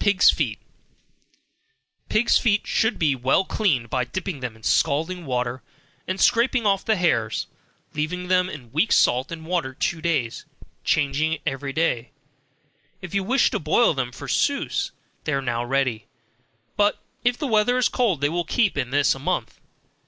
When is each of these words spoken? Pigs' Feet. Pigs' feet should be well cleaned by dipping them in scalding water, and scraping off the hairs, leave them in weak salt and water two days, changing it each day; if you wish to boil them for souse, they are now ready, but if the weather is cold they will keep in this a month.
Pigs' 0.00 0.28
Feet. 0.28 0.58
Pigs' 2.08 2.36
feet 2.36 2.66
should 2.66 2.98
be 2.98 3.14
well 3.14 3.44
cleaned 3.44 3.88
by 3.90 4.04
dipping 4.04 4.40
them 4.40 4.56
in 4.56 4.64
scalding 4.64 5.24
water, 5.24 5.62
and 6.04 6.20
scraping 6.20 6.66
off 6.66 6.84
the 6.84 6.96
hairs, 6.96 7.46
leave 7.94 8.10
them 8.28 8.50
in 8.50 8.72
weak 8.72 8.90
salt 8.90 9.30
and 9.30 9.46
water 9.46 9.72
two 9.72 10.00
days, 10.02 10.44
changing 10.82 11.34
it 11.34 11.42
each 11.46 11.74
day; 11.76 12.10
if 13.00 13.14
you 13.14 13.22
wish 13.22 13.52
to 13.52 13.60
boil 13.60 13.94
them 13.94 14.10
for 14.10 14.26
souse, 14.26 14.90
they 15.22 15.32
are 15.32 15.40
now 15.40 15.64
ready, 15.64 16.08
but 16.76 17.00
if 17.22 17.38
the 17.38 17.46
weather 17.46 17.78
is 17.78 17.88
cold 17.88 18.20
they 18.20 18.28
will 18.28 18.42
keep 18.44 18.76
in 18.76 18.90
this 18.90 19.14
a 19.14 19.20
month. 19.20 19.60